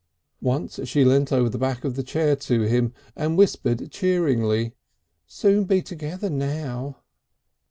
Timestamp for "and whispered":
3.15-3.91